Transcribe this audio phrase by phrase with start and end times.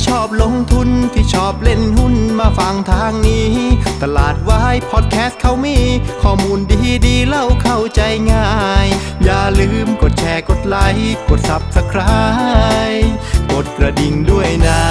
[0.00, 3.50] ที่ชอบลงทุนที่ชอบเล่นหุ้นมาฟังทางนี้
[4.02, 5.78] ตลาดวายพอดแคสต์เขามี
[6.22, 8.00] ข้อมูลดีดีเล่าเข้าใจ
[8.32, 8.50] ง่า
[8.84, 8.86] ย
[9.24, 13.08] อย่าลืมกดแชร์กดไลค์กด Subscribe
[13.52, 14.82] กดกระดิ่งด้วยนะ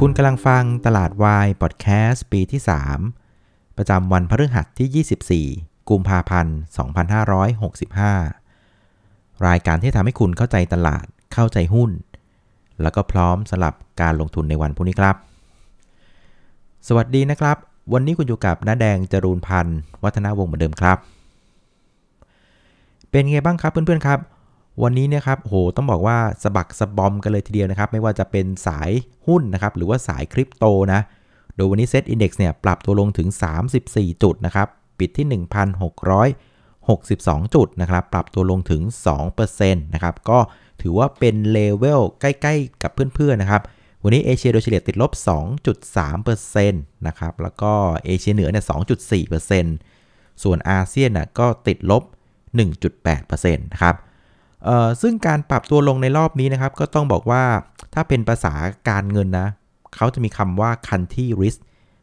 [0.00, 2.60] คุณกำลังฟังตลาดวายพอดแคสต์ปีที่
[3.18, 6.56] 3 ประจำวันพฤหัสที่ 24 กุมภาพันธ์
[8.20, 11.92] 2565 รายการที่ทำให้คุณเข้าใจตลาดเข้าใจหุ้น
[12.82, 15.16] แล้วก็พร้อมสำหรับการลงทุนในวันพรุ่งนี้ครับ
[16.88, 17.56] สวัสดีนะครับ
[17.92, 20.98] วันนี้คุณอยู่กับน้าแดงจรูนพันธ์วัฒนาวงศ์เหมือนเดิมครับ
[23.10, 24.18] เป็นไงบ้างครับเพื่อนๆครับ
[24.82, 28.90] วันนี้เนี่ยครับโหต้องบอกว่าสะบักสะบอมกันเลยทีเดียวนะครับ ไม่ว่าจะเป็นสาย
[29.26, 31.00] หุ้นนะครับหรือว่าสายคริปโตนะ
[31.56, 33.28] โดยวันนี้เซตอินดี x เนี่ยปรับตัวลงถึง
[33.74, 35.26] 34 จุดนะครับ ปิดที่
[36.86, 38.82] 1,662 จุดนะครับ ปรับตัวลงถึง
[39.38, 40.38] 2%นะครับ ก็
[40.80, 43.62] ถือว่าเป็นเลเวลใกล้ๆ กับเพื่อนๆนะครับ
[44.02, 45.12] วันนี้เอเชียโดยเฉลี่ยติดลบ
[45.92, 47.72] 2.3%นะครับ แล้วก็
[48.04, 48.64] เอเชียเหนือเนี่ย
[49.72, 52.02] 2.4%ส่วนอาเซียนน่ะก็ติดลบ
[52.78, 53.94] 1.8%นะครับ
[54.64, 57.44] เอ่อซึ่งการปรับตัวลงในรอบนี้นะครับ ก็ต้องบอกว่า
[57.94, 58.54] ถ้าเป็นภาษา
[58.88, 59.48] การเงินนะ
[59.96, 61.58] เขาจะมีคำว่า country risk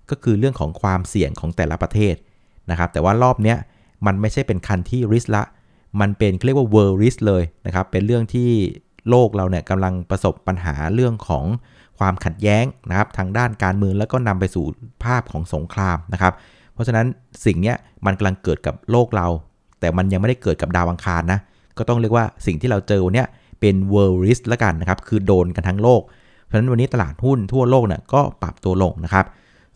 [0.10, 2.16] ก็คือเรื่องของความเสี่ยงของแต่ละประเทศ
[2.70, 3.58] นะครับ แต่ว่ารอบเนี้ย
[4.06, 5.44] มันไม่ใช่เป็น country risk ละ
[6.02, 8.50] มันเป็นเรียกว่า world risk เลยนะครับ เป็นเรื่องที่
[9.10, 11.46] โลกเราเนี่ยกำลังประสบปัญหาเรื่องของ
[12.00, 14.66] ความขัดแย้งนะครับทางด้านการเมืองแล้วก็นำไปสู่
[15.04, 16.34] ภาพของสงครามนะครับ
[16.74, 17.06] เพราะฉะนั้น
[17.46, 19.28] สิ่งเนี้ยมันกำลังเกิดกับโลกเรา
[19.80, 21.40] แต่มันยังไม่ได้เกิดกับดาวอังคารนะ
[21.78, 23.28] ก็ต้องเรียกว่าสิ่งที่เราเจอวันเนี้ย
[23.60, 26.02] เป็น world risk ละกันนะครับ คือโดนกันทั้งโลก
[26.44, 29.26] เพราะฉะนั้นวันนี้ตลาดหุ้นทั่วโลกเนี่ยก็ปรับตัวลงนะครับ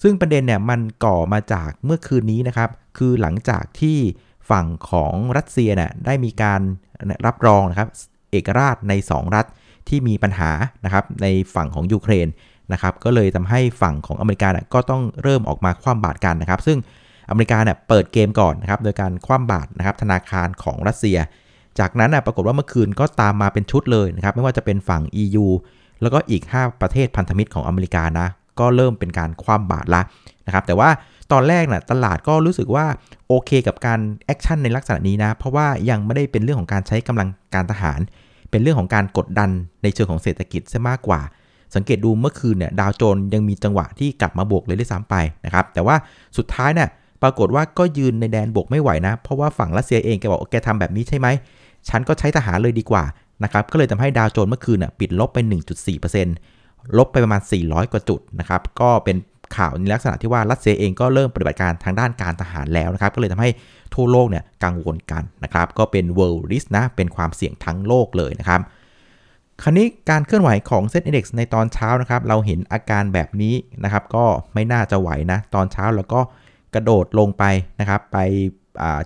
[0.03, 3.97] ซึ่งประเด็นเนี่ยมันก่อมาจากเมื่อคืนนี้นะครับ คือหลังจากที่
[4.49, 6.61] ฝั่งของรัสเซียเนี่ยได้มีการ
[7.25, 7.89] รับรองนะครับ
[8.31, 9.45] เอกราชใน 2 รัฐ
[9.89, 10.51] ที่มีปัญหา
[10.85, 12.27] นะครับในฝั่งของยูเครน
[12.73, 16.77] นะครับก็เลยทำให้ฝั่งของอเมริกาเนี่ยก็ต้องเริ่มออกมาคว่ำบาตรกันนะครับ ซึ่ง
[17.29, 21.17] อเมริกาเนี่ยเปิดเกมก่อนนะครับโดยการคว่ำบาตรนะครับธนาคารของรัสเซีย
[21.79, 25.45] จากนั้นนะปรากฏว่าเมื่อคืนก็ตามมาเป็นชุดเลยนะครับไม่ว่าจะเป็นฝั่ง EU
[26.01, 28.27] แล้วก็อีก 5 ประเทศพันธมิตรของอเมริกานะ
[28.59, 30.01] ก็เริ่มเป็นการคว่ำบาตรละ
[30.45, 30.89] นะครับแต่ว่า
[31.31, 32.85] ตอนแรกนะ่ะตลาดก็รู้สึกว่า
[33.27, 37.99] โอเคกับการ action ในลักษณะนี้นะ เพราะว่ายังไม่ได้เป็นเรื่องของการใช้กำลังการทหาร
[38.51, 39.49] เป็นเรื่องของการกดดัน
[39.83, 41.21] ในเชิงของเศรษฐกิจซะมากกว่า
[41.75, 45.15] สังเกตดูเมื่อคืนเนี่ยดาวโจนส์ยังมีจังหวะที่กลับมาบวกเลยด้วยซ้ำไป
[45.45, 45.95] นะครับแต่ว่า
[46.37, 46.89] สุดท้ายเนี่ย
[47.21, 51.27] ปรากฏว่าก็ยืนในแดนบวกไม่ไหวนะ เพราะว่าฝั่งรัสเซียเองแกบอกแกทำแบบนี้ใช่ไหม
[51.89, 53.03] ฉันก็ใช้ทหารเลยดีกว่า
[53.43, 55.37] นะครับก็เลยทำให้ดาวโจนส์เมื่อคืนน่ะปิดลบไป
[55.99, 56.54] 1.4%
[56.97, 59.17] ลบไปประมาณ 400 กว่าจุดนะครับ ก็เป็น
[59.57, 63.49] ข่าวในลักษณะที่ว่ารัสเซียเองก็เริ่มปฏิบัติการทางด้านการทหารแล้วนะครับ ก็เลยทำให้
[63.93, 68.61] ทั่วโลกเนี่ยกังวลกันนะครับ ก็เป็น world risk นะ เป็นความเสี่ยงทั้งโลกเลยนะครับ
[69.63, 76.19] คราวนี้การเคลื่อนไหวของเซ็ตอินดี x ในตอนเช้านะครับ เราเห็นอาการแบบนี้นะครับ ก็ไม่น่าจะไหวนะ ตอนเช้าแล้วก็
[76.73, 77.43] กระโดดลงไป
[77.79, 78.17] นะครับ ไป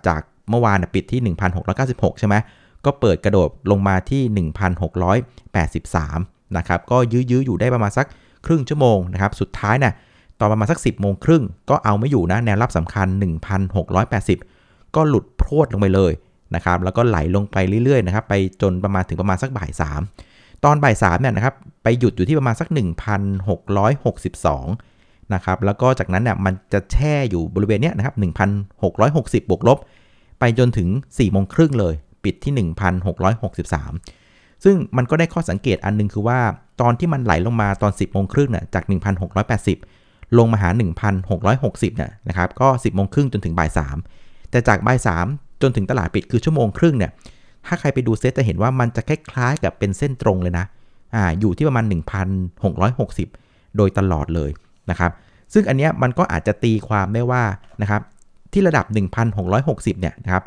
[0.08, 1.36] จากเมื่อวานปิดที่
[1.76, 2.36] 1,696 ใช่ไหม
[2.86, 8.08] ก็เปิดกระโดดลงมาที่ 1,683 นะครับก็ยื้อๆอยู่ได้ประมาณสัก
[8.46, 9.94] ครึ่งชั่วโมงนะครับสุดท้ายนี่ย
[10.40, 13.08] ตอนประมาณสัก 10 โมงครึ่งก็เอาไม่อยู่นะแนวรับสำคัญ
[14.22, 16.12] 1,680 ก็หลุดพรวดลงไปเลย
[16.56, 19.72] นะครับแล้วก็ไหลลงไปเรื่อยๆนะครับไปจนประมาณถึงประมาณสักบ่าย
[20.18, 22.68] 3 ตอนบ่าย3เนี่ยนะครับไปหยุดอยู่ที่ประมาณสัก
[24.40, 28.16] 1,662นะครับแล้วก็จากนั้นเนี่ยมันจะแช่อยู่บริเวณเนี้ยนะครับ
[28.78, 29.78] 1,660 บวกลบ
[30.40, 31.94] ไปจนถึง4โมงครึ่งเลย
[32.24, 34.19] ปิดที่ 1,663
[34.64, 36.40] ซึ่งมันก็ได้ข้อสังเกตอันนึงคือว่า
[36.82, 38.84] ตอนที่มันไหลลงมาตอน 10โมงครึ่งน่ะจาก
[39.62, 40.70] 1,680 ลงมาหา
[41.34, 43.70] 1,660เนี่ยนะครับก็ 10โมงครึ่งจนถึงบ่าย
[44.12, 45.00] 3แต่จากบ่าย
[45.32, 47.12] 3จนถึงตลาดปิดคือชั่วโมงครึ่งเนี่ย
[47.66, 50.66] ถ้าใครไปดูเซตจะเห็นว่ามันจะคล้ายๆกับเป็นเส้นตรงเลยนะ
[51.16, 51.86] อ่าอยู่ที่ประมาณ
[52.62, 54.52] 1,660 โดยตลอดเลย
[54.90, 55.12] นะครับ
[55.54, 57.44] ซึ่งอันเนี้ยมันก็อาจจะตีความได้ว่า
[57.82, 58.02] นะครับ
[58.54, 58.86] ที่ระดับ
[59.44, 60.44] 1,660เนี่ยนะครับ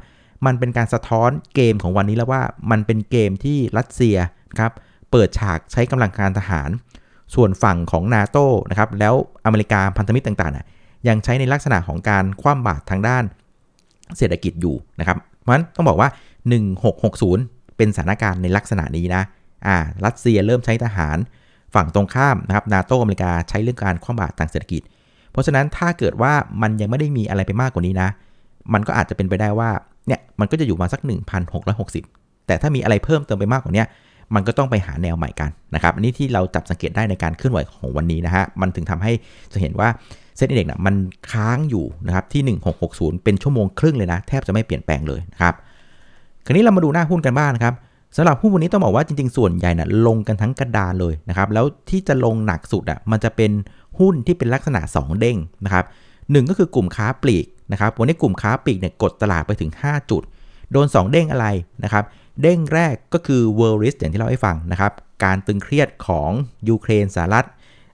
[0.46, 4.16] มันเป็นการสะท้อนเกมของวันนี้แล้วว่ามันเป็นเกมที่รัสเซีย
[4.60, 4.72] ครับ
[5.10, 6.70] เปิดฉากใช้กำลังการทหาร
[7.34, 8.38] ส่วนฝั่งของนาโต
[8.70, 10.66] นะครับแล้วอเมริกาพันธมิตรต่างๆน่ะ
[11.08, 13.24] ยังใช้ในลักษณะของการคว่ำบาตรทางด้าน
[14.16, 16.08] เศรษฐกิจอยู่นะครับเพราะฉะนั้นต้องบอกว่า
[16.92, 19.22] 1660 เป็นสถานการณ์ในลักษณะนี้นะ
[19.66, 21.16] อ่ารัสเซียเริ่มใช้ทหาร
[21.74, 24.82] ฝั่งตรงข้ามนะครับนาโตอเมริกาใช้เรื่องการคว่ำบาตรทางเศรษฐกิจ
[25.32, 28.08] เพราะฉะนั้นถ้าเกิดว่ามันยังไม่ได้มีอะไรไปมากกว่านี้นะ
[28.72, 29.70] มันก็อาจจะเป็นไปได้ว่า
[30.06, 31.00] เนี่ยมันก็จะอยู่มาสัก
[31.74, 33.84] 1,660 แต่ถ้ามีอะไรเพิ่มเติมไปมากกว่านี้
[34.34, 39.12] มันก็ต้องไปหาแนวใหม่กันนะครับอันนี้ที่เราจับสังเกตได้ในการเคลื่อนไหวของวันนี้นะฮะมันถึงทำให้
[39.52, 39.88] จะเห็นว่า
[40.36, 40.94] เซ็ตอินเด็กนะมัน
[41.32, 45.54] ค้างอยู่นะครับที่ 1660 เป็นชั่วโมงครึ่งเลยนะ แทบจะไม่เปลี่ยนแปลงเลยนะครับ
[46.44, 47.74] คราวนี้เรามาดูหน้าหุ้นกันบ้างนะครับ
[48.16, 53.50] สำหรับหุ้นวันนี้ต้องบอกว่าจริงๆ ส่วนใหญ่นะ่ะลงกันทั้งกระดานเลยนะครับแล้วที่จะลงหนักสุดอะ่ะมันจะเป็น
[53.98, 55.84] หุ้นที่เป็นลักษณะ 2 เด้งนะครับ
[56.30, 60.22] หก็คือกลุ่มค้าปลีก นะครับวันนี้กลุ่มค้าปลีกเนี่ยกดตลาดไปถึง 5 จุด
[60.72, 61.46] โดน 2 เด้งอะไร
[61.84, 62.04] นะครับ
[62.42, 64.92] เด้งแรกก็คือ world risk อย่างที่เราให้ฟังนะครับ
[65.24, 66.30] การตึงเครียดของ
[66.68, 67.46] ยูเครนสหรัฐ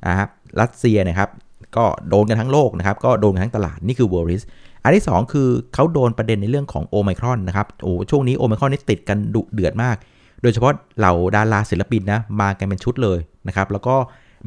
[0.09, 0.29] นะครับ
[0.61, 1.31] รัสเซียนะครับ
[1.76, 4.44] ก็โดนกันทั้งโลกนะครับก็โดนกันทั้งตลาดนี่คือ world risk
[4.82, 9.97] อันที่ 2 คือเขาโดนประเด็นในเรื่องของโอไมครอนนะครับโอ้ช่วงนี้โอไมครอนนี่ติดกันดุเดือดมาก
[10.43, 13.19] โดยเฉพาะเหล่าดาราศิลปินนะมากันเป็นชุดเลย
[13.49, 13.94] นะครับแล้วก็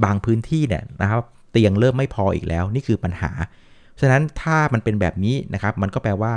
[0.04, 1.22] บางพื้นที่เนี่ยนะครับ
[1.52, 3.32] เตียงเริ่มไม่พออีกแล้วนี่คือปัญหา
[4.02, 6.34] ฉะนั้นถ้ามันเป็นแบบนี้นะครับมันก็แปลว่า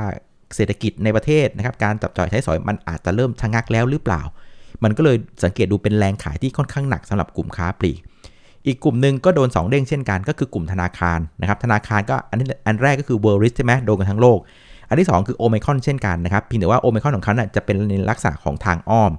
[0.57, 4.23] เศรษฐกิจในประเทศนะครับการจับจ่ายใช้สอยมันอาจจะเริ่มชะงักแล้วหรือเปล่า
[4.85, 7.99] มันก็เลยสังเกตดูเป็นแรงขายที่ค่อนข้างหนักสำหรับกลุ่มค้าปลีก
[8.67, 14.39] อีกกลุ่มหนึ่งก็โดน 2 เด้งเช่นกันก็คือกลุ่มธนาคารนะครับธนาคารก็อันอันแรกก็คือ World Risk ใช่ไหมโดนกันทั้งโลก
[14.89, 19.13] อันที่ 2 คือโอ m มคอนเช่นกันนะครับเพียงแต่ว่าโอ m มคอนของเขาจะเป็นในลักษณะของทางอ้อม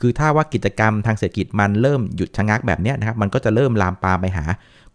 [0.00, 4.44] คือถ้าว่ากิจกรรมทางเศรษฐกิจมันเริ่มหยุดชะงักแบบนี้นะครับมันก็จะเริ่มลามปามไปหา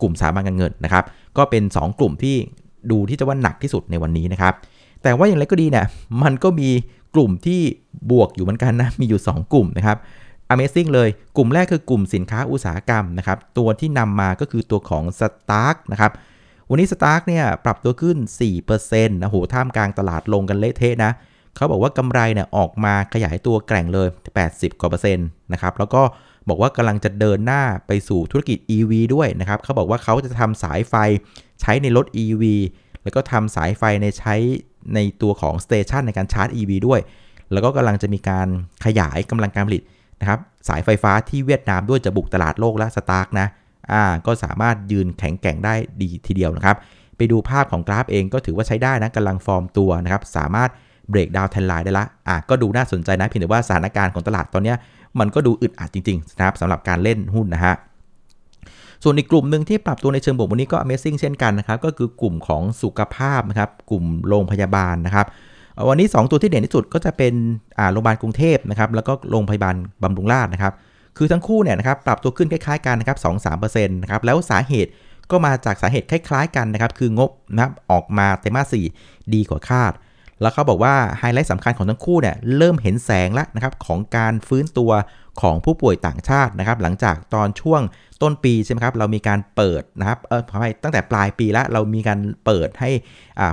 [0.01, 1.03] กลุ่มสถาบันการเงินนะครับ
[1.37, 2.35] ก็เป็น 2 กลุ่มที่
[2.91, 4.53] ดูที่จะว่าหนักที่สุดในวันนี้นะครับ
[5.03, 5.85] แต่ว่าอย่างไรก็ดีเนี่ย
[6.23, 6.69] มันก็มี
[7.15, 7.61] กลุ่มที่
[8.11, 9.97] บวกอยู่เหมือนกันนะ มีอยู่ 2 กลุ่มนะครับ
[10.53, 16.11] Amazing เลย กลุ่มแรกคือกลุ่มสินค้าอุตสาหกรรมนะครับ ตัวที่นำมาก็คือตัวของ Stark นะครับ
[16.69, 18.17] วันนี้ Stark เนี่ยปรับตัวขึ้น
[18.67, 21.11] 4%นะโหท่ามกลางตลาดลงกันเละเทะนะ
[21.55, 24.07] เขาบอกว่ากำไรเนี่ยออกมาขยายตัวแกร่งเลย
[24.43, 26.01] 80 กว่าเปอร์เซ็นต์นะครับ แล้วก็
[26.49, 30.95] บอกว่ากำลังจะเดินหน้าไปสู่ธุรกิจ EV ด้วยนะครับ เขาบอกว่าเขาจะทำสายไฟ
[31.61, 32.43] ใช้ในรถ EV
[33.03, 34.35] แล้วก็ทำสายไฟในใช้
[34.95, 36.99] ในตัวของ station ในการชาร์จ EV ด้วย
[37.51, 38.47] แล้วก็กำลังจะมีการ
[38.85, 39.83] ขยายกำลังการผลิต
[40.21, 43.47] นะครับสายไฟฟ้าที่เวียดนามด้วยจะบุกตลาดโลกและ STARK นะ
[43.91, 46.77] อ่าก็สามารถยืนแข็งแกร่งได้ดีทีเดียวนะครับ
[47.17, 50.69] ไปดูภาพของกราฟเองก็ถือว่าใช้ได้นะกำลังฟอร์มตัวนะครับ สามารถ
[51.09, 54.73] break downtrend line ได้ละอะก็ดูน่าสนใจนะเพียงแต่ว่าสถานการณ์ของตลาดตอนนี้
[55.19, 57.75] มันก็ดูอึดอัดจริงๆนะครับสำหรับการเล่นหุ้นนะฮะ
[59.03, 65.25] ส่วนอีกกลุ่มหนึ่งที่ปรับตัวในเชิงบวกวันนี้ก็ Amazing เช่นกันนะครับ ก็คือกลุ่มของสุขภาพนะครับ กลุ่มโรงพยาบาลนะครับ
[65.89, 67.33] วันนี้ 2 ตัวที่เด่นที่สุดก็จะเป็น
[67.91, 70.73] โรงพยาบาลกรุงเทพนะครับ แล้วก็โรงพยาบาลบำรุงราษฎร์นะครับ
[71.17, 73.17] คือทั้งคู่เนี่ยนะครับปรับตัวขึ้นคล้ายๆกันนะครับ
[73.55, 74.91] 2-3%นะครับ แล้วสาเหตุ
[75.31, 78.85] ก็มาจากสาเหตุคล้าย ๆ กันนะครับ คืองบนะครับออกมาเตมาสี่
[79.33, 79.93] ดีกว่าคาด
[80.41, 84.91] แล้วเขาบอกว่าไฮไลท์สำคัญของทั้งคู่เนี่ยเริ่มเห็นแสงแล้วนะครับของการฟื้นตัว
[85.41, 87.81] ของผู้ป่วยต่างชาตินะครับหลังจากตอนช่วง
[88.21, 92.89] ต้นปีใช่ไหมครับเรามีการเปิดนะครับเออขอไปตั้งแต่ปลายปีแล้วเรามีการเปิดให้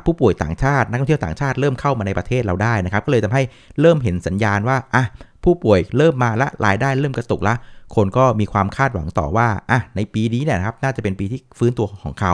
[0.05, 3.43] ผู้ป่วยต่างชาตินักท่องเที่ยวต่างชาติเริ่มเข้ามาในประเทศเราได้นะครับก็เลยทำให้
[3.81, 5.05] เริ่มเห็นสัญญาณว่าอะ
[5.45, 7.55] ผู้ป่วยเริ่มมาละรายได้เริ่มกระตุกละ
[7.97, 12.33] คนก็มีความคาดหวังต่อว่าอะในปีนี้เนี่ยนะครับน่าจะเป็นปีที่ฟื้นตัวของเขา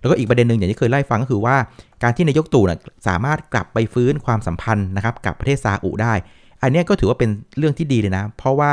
[0.00, 1.56] แล้วก็อีกประเด็นหนึ่งอย่างที่เคยไล่ฟังก็คือว่า
[2.02, 6.12] การที่นายกตู่นะสามารถกลับไปฟื้นความสัมพันธ์นะครับกับประเทศซาอุได้
[6.62, 8.72] อันนี้ก็ถือว่าเป็นเรื่องที่ดีเลยนะ เพราะว่า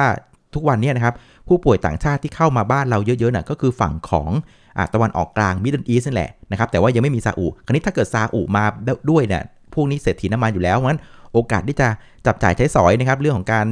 [0.54, 1.14] ทุกวันนี้นะครับ
[1.48, 4.30] ผู้ป่วยต่างชาติที่เข้ามาบ้านเราเยอะๆน่ะก็คือฝั่งของ
[4.78, 8.64] อตะวันออกกลางมิดเดิลอีสนั่นแหละนะครับแต่ว่ายังไม่มีซาอุคราวนี้ถ้าเกิดซาอุมา
[9.10, 9.42] ด้วยเนี่ย
[9.74, 11.02] พวกนี้เศรษฐีน้ำมันอยู่แล้วเพราะฉะนั้น
[11.34, 11.88] โอกาสที่จะ
[12.26, 13.66] จับจ่ายใช้สอยนะครับเรื่องของการ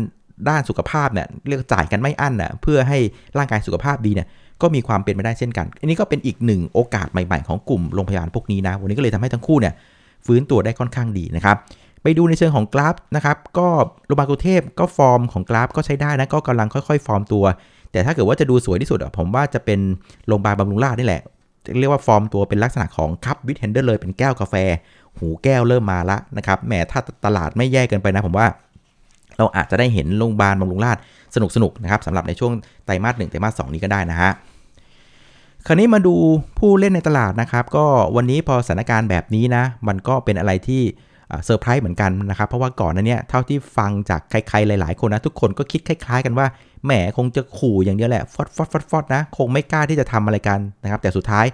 [0.50, 2.98] ด้านสุขภาพเนี่ยเรียกจ่ายกันไม่อั้นน่ะเพื่อให้
[3.38, 4.28] ร่างกายสุขภาพดีเนี่ย
[4.62, 9.74] ก็มีความเป็นไปได้เช่นกัน อันนี้ก็เป็นอีกหนึ่งโอกาสใหม่ ๆ ของกลุ่มโรงพยาบาลพวกนี้นะ วันนี้ก็เลยทำให้ทั้งคู่เนี่ย
[10.26, 11.58] ฟื้นตัวได้ค่อนข้างดีนะครับ
[12.04, 13.68] ไปดูในเชิงของกราฟนะครับ ก็
[14.08, 17.46] โรงพยาบาลกรุงเทพก็ฟอร์มของกราฟก็ใช้ได้นะ ก็กำลังค่อยๆ ฟอร์มตัว
[17.92, 19.80] แต่ถ้าเกิดว่าจะดูสวยที่สุดผมว่าจะเป็น
[20.28, 21.22] โรงพยาบาลบำรุงราษฎร์นี่แหละ
[21.80, 24.56] เรียกว่าฟอร์มตัวเป็นลักษณะของ cup with handle เลยเป็นแก้วกาแฟ
[25.20, 28.48] หูแก้วเริ่มมาละนะครับแหมถ้าตลาดไม่แย่เกินไปนะผมว่า
[29.38, 31.02] เราอาจจะได้เห็นโรงพยาบาลบำรุงราษฎร์
[31.36, 32.52] สนุกๆนะครับสำหรับในช่วง
[32.86, 34.32] ไตรมาสหนึ่งไตรมาสสนี้ก็ได้นะฮะ
[35.68, 36.16] คราวนี้มาดู
[36.60, 40.82] ผู้เล่นในตลาดนะครับ ก็วันนี้พอสถานการณ์แบบนี้นะ มันก็เป็นอะไรที่
[41.46, 46.48] เซอร์ไพรส์เหมือนกันนะครับ เพราะว่าก่อนนั้นเนี่ยเท่าที่ฟังจากใครๆหลาย ๆ คนนะ ทุกคนก็คิดคล้าย ๆ กันว่า
[46.86, 51.46] แหมคงจะขู่อย่างเดียวแหละฟอดฟอดฟอดฟอดนะ คงไม่กล้าที่จะทำอะไรกันนะครับ แต่สุดท้าย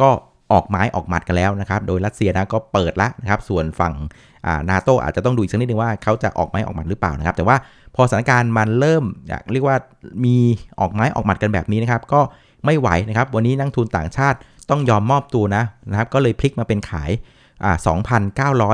[0.00, 0.08] ก็
[0.52, 3.94] ออกไม้ออกหมัดกันแล้วนะครับ โดยรัสเซียนะก็เปิดละนะครับ ส่วนฝั่ง
[4.70, 7.56] นาโตอาจจะต้องดูอีกสักนิดนึงว่าเขาจะออกไม้ออกหมัดหรือเปล่านะครับ แต่ว่า
[7.94, 9.04] พอสถานการณ์มันเริ่ม
[9.52, 9.76] เรียกว่า
[10.24, 10.36] มี
[10.80, 12.20] ออกไม้ออกหมัดกันแบบนี้นะครับ ก็
[12.64, 14.38] ไม่ไหวนะครับ วันนี้นักทุนต่างชาติ
[14.70, 17.10] ต้องยอมมอบตัวนะนะครับ ก็เลยพลิกมาเป็นขาย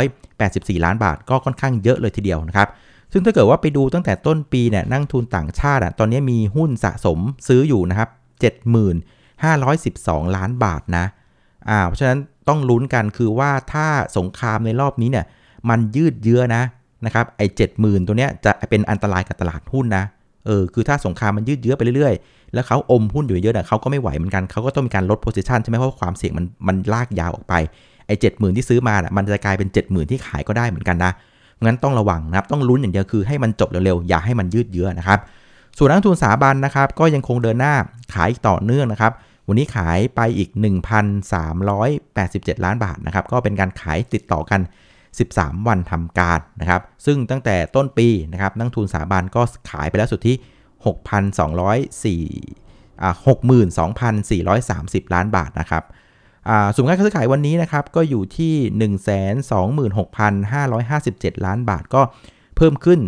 [0.00, 2.68] 2,984 ล้านบาท ก็ค่อนข้างเยอะเลยทีเดียวนะครับ
[3.12, 7.18] ซึ่งถ้าเกิดว่าไปดูตั้งแต่ต้นปีเนี่ยนั่งทุนต่างชาติอะตอนนี้มีหุ้นสะสม
[7.49, 8.09] ซื้ออยู่นะครับ
[9.23, 11.04] 75,12 ล้านบาทนะ
[11.68, 12.18] อ่าเพราะฉะนั้น
[12.49, 15.26] ต้องลุ้นกันคือว่าถ้าสงครามในรอบนี้เนี่ย
[15.68, 16.62] มันยืดเยื้อนะ
[17.07, 20.04] นะครับไอ้เจ็ดหมื่นตัวเนี้ยจะเป็นอันตรายกับตลาดหุ้นนะ
[20.49, 27.55] เออคือถ้าสงครามมันยืดเยื้อไปเรื่อยๆ แล้วเขาอมหุ้นอยู่เยอะเนี่ยเขาก็ไม่ไหวเหมือนกันเขาก็ต้องมีการลดโพซิชันใช่ไหมเพราะความเสี่ยงมันมันลากยาวออกไป
[28.07, 31.12] ไอ้เจ็ดหมื่นที่ซื้อมาน่ะมันจะกลายเป็น 7 0,000 ที่ขายก็ได้เหมือนกันนะ
[31.64, 35.19] งั้นต้องระวังนะครับต้องลุ้นอย่างเดียวคือให้มันจบเร็วๆอย่าให้มันยืดเยื้อนะครับ
[35.78, 37.75] ส่วนนักทุนสถาบันนะครับก็ยังคงเดินหน้า
[38.14, 39.12] ขายต่อเนื่องนะครับ
[39.49, 40.50] วันนี้ขายไปอีก
[41.83, 44.61] 1,387 ล้านบาทนะครับก็เป็นการขายติดต่อกัน
[45.26, 50.37] 13 วันทำการนะครับ ซึ่งตั้งแต่ต้นปีนะครับนักทุนสถาบันก็ขายไปแล้วสุดที่
[52.18, 53.14] 6,204อ่า
[55.08, 55.84] 62,430 ล้านบาทนะครับ
[56.75, 58.54] สูงการซื้อขายวันนี้นะครับก็อยู่ที่
[60.14, 62.02] 126,557 ล้านบาทก็
[62.56, 62.98] เพิ่มขึ้น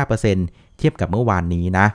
[0.00, 1.86] 45%เทียบกับเมื่อวานนี้นะ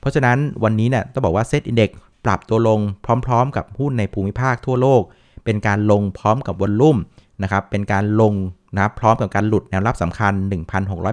[0.00, 1.90] เพราะฉะนั้นวันนี้เนี่ยต้องบอกว่าเซตอินเด็ก
[2.24, 2.80] ปรับตัวลง
[3.26, 5.02] พร้อม ๆ กับหุ้นในภูมิภาคทั่วโลก
[5.44, 6.96] เป็นการลงพร้อมกับวอลลุ่ม
[7.42, 8.34] นะครับเป็นการลง
[8.74, 10.32] นะรพร้อมกับการหลุดแนวรับสำคัญ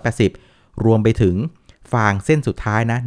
[0.01, 1.35] 1,680 รวมไปถึง
[1.93, 2.99] ฟางเส้นสุดท้ายนะ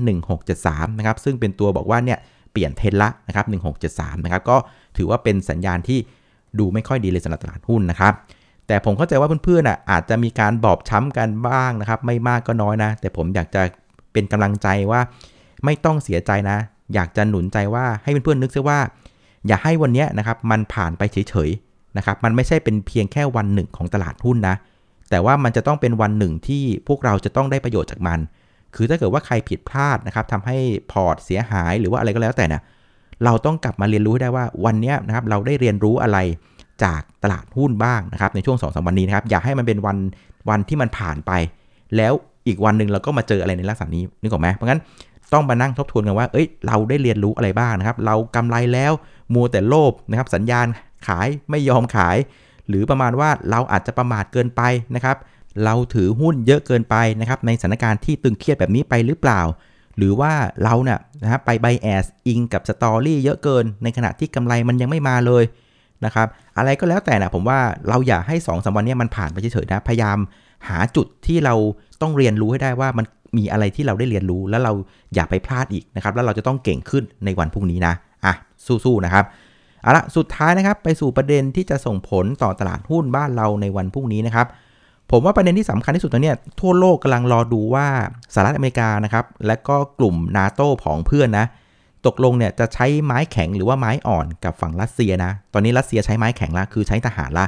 [0.44, 2.18] 1673 นะครับ ซึ่งเป็นตัวบอกว่าเนี่ย
[2.52, 3.46] เปลี่ยนเทนละนะครับ
[3.84, 4.56] 1673 นะครับ ก็
[4.96, 5.98] ถือว่าเป็นสัญญาณที่
[6.58, 8.12] ดูไม่ค่อยดีเลยสำหรับตลาดหุ้นนะครับ
[8.66, 13.62] แต่ผมเข้าใจว่าเพื่อนๆอะอาจจะมีการบอบช้ำกันบ้างนะครับ ไม่มากก็น้อยนะ แต่ผมอยากจะ
[14.12, 15.00] เป็นกำลังใจว่า
[15.64, 16.58] ไม่ต้องเสียใจนะ
[16.94, 18.80] อยากจะหนุนใจว่าให้เพื่อนๆนึกซะว่า
[19.46, 21.50] อย่าให้วันนี้นะครับมันผ่านไปเฉย
[21.96, 24.56] นะครับมันไม่ใช่เป็นเพียงแค่วันหนึ่งของตลาดหุ้นนะ
[25.10, 28.18] แต่ว่ามันจะต้องเป็นวันหนึ่งที่พวกเราจะต้องได้ประโยชน์จากมัน
[28.74, 30.56] คือถ้าเกิดว่าใครผิดพลาดนะครับทำให้
[30.92, 32.60] พอร์ตเสียหายหรือว่าอะไรก็แล้วแต่นะ
[33.24, 36.18] เราต้องกลับมาเรียนรู้ให้ได้ว่าวันนี้นะครับเราได้เรียนรู้อะไร
[36.84, 39.98] จากตลาดหุ้นบ้างนะครับในช่วง2อสวันนี้นะครับอย่าให้มันเป็นวัน
[40.48, 41.32] วันที่มันผ่านไป
[41.96, 42.12] แล้ว
[42.46, 44.80] อีกวันหนึ่งเราก็มาเจออะไรในลักษณะนี้นึกออกไหมเพราะงั้น
[45.32, 48.92] ต้องมานั่งทบทวนกันว่า เอ้ย เราได้เรียนรู้อะไรบ้างนะครับ เรากำไรแล้ว
[49.34, 50.66] มัวแต่โลภนะครับ สัญญาณ
[51.06, 52.16] ขายไม่ยอมขาย
[52.68, 54.62] หรือประมาณว่าเราอาจจะประมาทเกินไป
[54.94, 55.16] นะครับ
[55.64, 59.40] เราถือหุ้นเยอะเกินไปนะครับ ในสถานการณ์ที่ตึงเครียดแบบนี้ไปหรือเปล่า
[59.96, 60.32] หรือว่า
[60.64, 65.44] เราเนี่ยนะครับไปไบแอสอิงกับสตอรี่เยอะเกิน ในขณะที่กำไรมันยังไม่มาเลย
[66.04, 66.26] นะครับ
[66.58, 67.58] อะไรก็แล้วแต่นะผมว่า
[67.88, 70.18] เราอย่าให้2อสวันนี้มันผ่านไปเฉยๆนะพยายาม
[70.68, 71.54] หาจุดที่เรา
[72.02, 73.04] ต้องเรียนรู้ให้ได้ว่ามัน
[73.38, 74.72] มีอะไรที่เราได้เรียนรู้แล้วเรา
[75.14, 77.94] อย่าไปพลาดอีกนะครับ แล้วเราจะต้องเก่งขึ้นในวันพรุ่งนี้นะ
[78.24, 78.34] อะ
[78.84, 79.24] สู้ๆนะครับ
[79.84, 84.46] เอาละสุดท้ายนะครับไปสู่ประเด็นที่จะส่งผลต่อตลาดหุ้นบ้านเราในวันพรุ่งนี้นะครับ
[85.10, 87.86] ผมว่าประเด็นที่สำคัญที่สุดตอนนี้ทั่วโลกกำลังรอดูว่า
[88.34, 91.46] สหรัฐอเมริกานะครับและก็กลุ่มนาโต้ของเพื่อนนะ
[92.06, 97.46] ตกลงเนี่ยจะใช้ไม้แข็งหรือว่าไม้อ่อนกับฝั่งรัสเซียนะตอนนี้รัสเซียใช้ไม้แข็งละคือใช้ทหารละ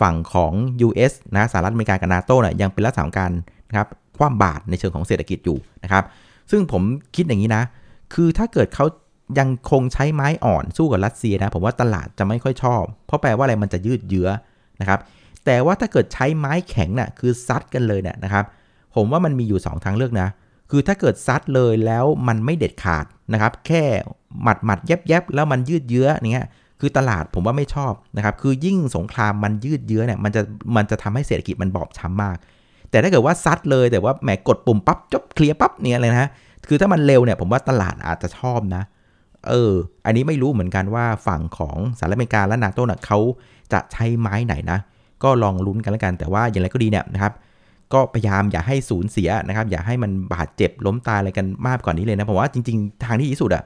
[0.00, 0.52] ฝั่งของ
[0.86, 3.30] US นะสหรัฐอเมริกากับนาโต้เนี่ยยังเป็นรัฐสามการ
[3.68, 6.04] นะครับคว่ำบาตรในเชิงของเศรษฐกิจอยู่นะครับ
[6.50, 6.82] ซึ่งผม
[7.16, 7.64] คิดอย่างนี้นะ
[8.14, 8.86] คือถ้าเกิดเขา
[9.38, 14.28] ยังคงใช้ไม้อ่อนสู้กับรัสเซียนะ ผมว่าตลาดจะไม่ค่อยชอบ เพราะแปลว่าอะไรมันจะยืดเยื้อ
[14.80, 15.00] นะครับ
[15.44, 18.44] แต่ว่าถ้าเกิดใช้ไม้แข็งนะ่ะคือซัดกันเลยเนี่ยนะครับ
[18.94, 20.28] ผมว่ามันมีอยู่ 2 ทางเลือกนะ
[20.70, 23.84] คือถ้าเกิดซัดเลยแล้วมันไม่เด็ดขาดนะครับ แค่
[24.42, 26.46] หมัดหมัดแยบแยบแล้วมันยืดเยื้อเนี้ย
[26.80, 30.42] คือตลาดผมว่าไม่ชอบนะครับ คือยิ่งสงครามมันยืดเยื้อเนี่ย มันจะ
[30.76, 32.36] มันจะทำให้เศรษฐกิจมันบอบช้ำมาก
[32.90, 36.30] แต่ถ้าเกิดว่าซัดเลยแต่ว่าแหมกดปุ่มปั๊บจบเคลียร์ปั๊บเนี่ยเลยนะ
[36.68, 39.72] คือถ้ามันเร็วเนี่ยผมว่าตลาดอาจจะชอบนะเเออ
[40.06, 43.18] อันนี้ไม่รู้เหมือนกันว่าฝั่งของสหรัฐอเมริกาและนาโต้น่ะเขา
[43.72, 44.78] จะใช้ไม้ไหนนะ
[45.22, 47.32] ก็ลองลุ้นกันแล้วกัน แต่ว่าอย่างไรก็ดีเนี่ยนะครับ
[47.92, 53.62] ก็พยายามอย่าให้สูญเสียนะครับ อย่าให้มันบาดเจ็บล้มตายอะไรกันมากกว่านี้เลยนะผมว่าจริงๆ ทางที่ดีสุดอะ่ะ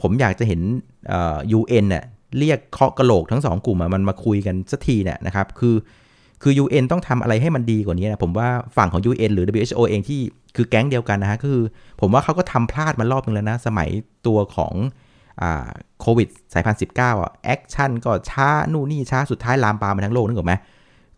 [0.00, 0.60] ผมอยากจะเห็น
[1.52, 2.04] ยูเอ็นเนี่ย
[2.38, 5.74] เรียกเคาะกระโหลกทั้งสองกลุ่มมันมาคุยกันสักทีเนี่ยนะครับ คือ
[6.42, 10.20] คือ UN ต้องทำอะไรให้มันดีกว่านี้นะ ผมว่าฝั่งของ UN หรือ WHO เองที่
[10.56, 11.58] คือแก๊งเดียวกันนะฮะคือ
[12.00, 13.88] ผมว่าเขาก็ทำพลาดมารอบนึงแล้วนะ สมัย
[14.26, 14.74] ตัวของ
[16.00, 20.54] โควิดสายพันธุ์สิบเก้าอะ action ก็ช้า นู่นนี่ช้าสุดท้ายลามปามไปทั้งโลกนึกออกไหม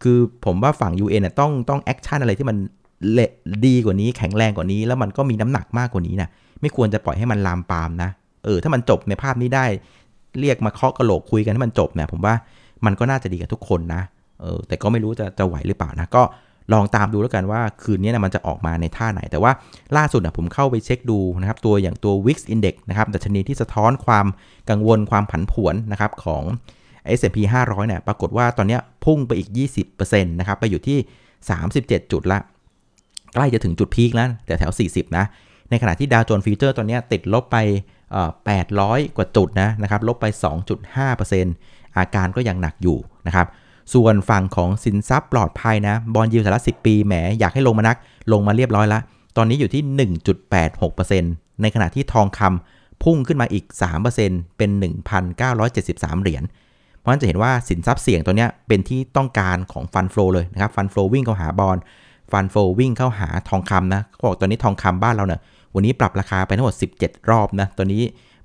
[0.03, 2.57] คือผมว่าฝั่ง UN เนี่ยต้องต้อง action อะไรที่มัน
[3.13, 3.31] เละ
[3.67, 6.29] ดีกว่านี้แข็งแรงกว่านี้ แล้วมันก็มีน้ำหนักมากกว่านี้นะ
[6.61, 8.11] ไม่ควรจะปล่อยให้มันลามปามนะ
[8.45, 9.65] เออถ้ามันจบในภาพนี้ได้
[10.41, 12.35] เรียกมาเคาะกระโหลกคุยกันให้มันจบเนี่ยผมว่า
[12.85, 14.03] มันก็น่าจะดีกับทุกคนนะ
[14.41, 16.23] เออแต่ก็ไม่รู้จะจะไหวหรือเปล่านะก็
[16.73, 19.53] ลองตามดูแล้วกันว่าคืนนี้นะมันจะออกมาในท่าไหน แต่ว่า
[19.97, 24.27] ล่าสุดนะผมเข้าไปเช็คดูนะครับตัวอย่างตัว Wix Index นะครับดัชนีที่สะท้อนความ
[24.71, 26.43] กังวลความผันผวนนะครับของ
[27.19, 29.49] S&P 500เนี่ยปรากฏว่าตอนนี้พุ่งไปอีก
[29.89, 30.99] 20%นะครับไปอยู่ที่
[31.59, 32.39] 37 จุดละ
[33.35, 35.25] ใกล้จะถึงจุด peak แล้วแต่แถว 40 นะ
[35.71, 37.57] ในขณะที่ดาวโจนส์ฟิวเจอร์ตอนนี้ติดลบไป
[38.37, 40.27] 800 กว่าจุดนะนะครับลบไป
[40.93, 43.47] 2.5%อาการก็ยังหนักอยู่นะครับ
[43.93, 47.97] ส่วนฝั่งของสินทรัพย์ปลอดภัยนะ bond yield สหรัฐ 10 ปี แหม อยากให้ลงมานัก
[48.33, 49.03] ลงมาเรียบร้อยแล้ว
[49.37, 49.83] ตอนนี้อยู่ที่
[50.83, 53.65] 1.86%ในขณะที่ทองคำพุ่งขึ้นมาอีก
[54.11, 54.71] 3%เป็น
[55.47, 56.43] 1,973 เหรียญ
[56.99, 61.77] เพราะฉะนั้นจะเห็นว่าสินทรัพย์เสี่ยงตัวนี้เป็นที่ต้องการของ fund flow เลยนะครับ fund flow วิ่งเข้าหา bond
[62.33, 65.41] ฟันโฟวิ่งเข้าหาทองคำนะเขาบอกตอนนี้ทองคำบ้านเราเนี่ย
[65.75, 68.03] วันนี้ปรับราคาไปทั้งหมด 17 รอบนะ ตอนนี้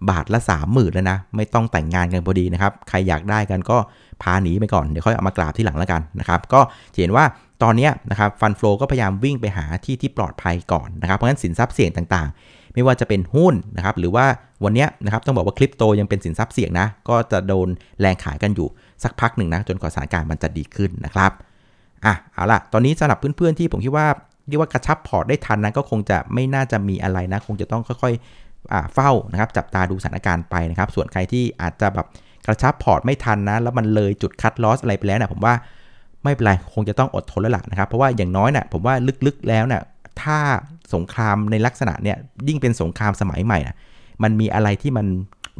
[0.09, 3.77] บาทละ3 0,000แล้วนะ ไม่ต้องแต่งงานกันพอดีนะครับ ใครอยากได้กันก็
[4.23, 6.61] พาหนีไปก่อน เดี๋ยวค่อยเอามากราบที่หลังแล้วกันนะครับ ก็
[7.01, 7.25] เห็นว่า
[7.63, 14.25] ตอนนี้นะครับฟันฟลอก็พยายามวิ่งไปหาที่ที่ปลอดภัยก่อนนะครับ เพราะฉะนั้นสินทรัพย์เสี่ยงต่างๆ ไม่ว่าจะเป็นหุ้นนะครับ หรือว่า
[14.63, 17.67] วันนี้นะครับต้องบอกว่าคริปโตยังเป็นสินทรัพย์เสี่ยงนะ ก็จะโดน
[18.01, 18.67] แรงขายกันอยู่
[19.03, 21.31] สักพักหนึ่งนะจนกว่าสถานการณ์มันจะดีขึ้นนะครับ
[22.05, 24.07] อะเอาล่ะ ตอนนี้สำหรับเพื่อนๆที่ผมคิดว่า
[24.47, 28.13] เรียกว่ากระชับพอร์ตได้ทันนะก็คงจะไม่น่าจะมีอะไรนะ คงจะต้องค่อย
[28.93, 32.07] เฝ้านะครับจับตาดูสถานการณ์ไปนะครับ ส่วนใครที่อาจจะแบบ
[32.45, 35.53] กระชับพอร์ตไม่ทันนะ แล้วมันเลยจุด cut loss อะไรไปแล้วเนะผมว่า
[36.23, 39.81] ไม่เป็นไร คงจะต้องอดทนแล้วล่ะนะครับ เพราะว่าอย่างน้อยเนะ่ยผมว่าลึกๆแล้วเนะ่ย
[40.21, 40.37] ถ้า
[40.93, 42.17] สงครามในลักษณะเนี่ย
[42.47, 43.75] ยิ่งเป็นสงครามสมัยใหม่นะ
[44.23, 45.05] มันมีอะไรที่มัน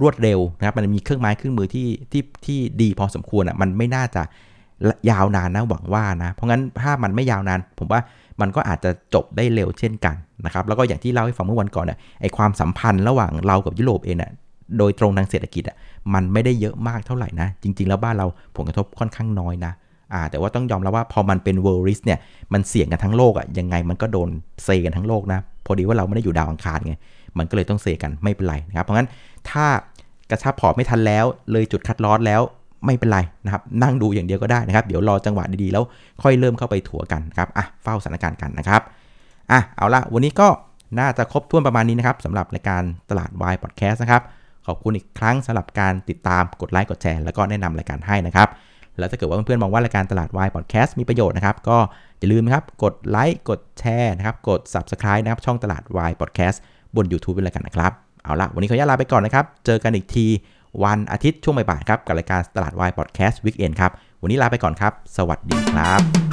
[0.02, 4.24] รวดเร็วนะครับ มันมีเครื่องไม้เครื่องมือที่ที่ที่ดีพอสมควรอะมันไม่น่าจะ
[5.10, 8.02] ยาวนานนะหวังว่านะ เพราะงั้นถ้ามันไม่ยาวนาน ผมว่า
[8.42, 14.32] มันก็อาจจะจบได้เร็วเช่นกันนะครับแล้วก็อย่างที่เล่าให้ฟังเมื่อวันก่อนเนี่ยไอความสัมพันธ์ระหว่างเรากับยุโรปเองเนี่ย
[14.78, 15.78] โดยตรงทางเศรษฐกิจอะ
[16.14, 19.74] มันไม่ได้เยอะมากเท่าไหร่นะ จริง ๆ แล้วบ้านเราผลกระทบค่อนข้างน้อยนะ
[20.14, 22.20] อ่าแต่ว่าต้องยอมรับว่าพอมันเป็น world risk เนี่ย
[22.54, 24.30] มันเสี่ยงกันทั้งโลกอะยังไงมันก็โดน
[24.64, 26.94] เซกันทั้งโลกนะพอดีว่าเราไม่ได้อยู่ดาวอังคารไง
[27.38, 29.08] มันก็เลยต้องเซกันไม่เป็นไรนะครับเพราะงั้น
[29.50, 29.66] ถ้า
[30.30, 32.42] กระชับพอร์ตไม่ทันแล้ว เลยจุด cut loss แล้ว
[32.86, 35.84] ไม่เป็นไรนะครับนั่งดูอย่างเดียวก็ได้นะครับ เดี๋ยวรอจังหวะดีๆแล้ว
[36.24, 38.82] ค่อยเริ่มเข้าไปถัวกันครับอะเฝ้าสถานการณ์กันนะครับ
[39.52, 40.48] อะเอาละวันนี้ก็
[41.00, 44.22] น่าจะครบถ้วนประมาณนี้นะครับสำหรับรายการตลาดวายพอดแคสต์นะครับ
[44.68, 48.48] ขอบคุณอีกครั้งสำหรับการติดตามกดไลค์กดแชร์แล้วก็แนะนำรายการให้นะครับ
[49.00, 51.78] แล้วถ้าเกิดว่าเพื่อนๆมองว่ารายการตลาดวายพอดแคสต์มีประโยชน์นะครับ ก็
[52.20, 56.62] อย่าลืมนะครับกดไลค์กดแชร์นะครับกด Subscribe นะครับช่องตลาดวายพอดแคสต์
[56.96, 57.92] บน YouTube เป็นรายการนะครับ
[58.24, 60.26] เอาละวันนี้ขออนุญาตลาไปก่อนนะครับ เจอกันอีกที
[60.84, 66.33] วันอาทิตย์ช่วงบ่ายๆครับกับรายการตลาดวายพอดแคสต์วิกเอนครับ วันนี้ลาไปก่อนครับ สวัสดีครับ